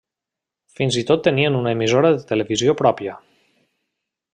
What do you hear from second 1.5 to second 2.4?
una emissora de